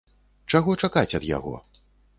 Чаго 0.53 0.71
чакаць 0.85 1.07
ад 1.21 1.31
яго? 1.37 1.55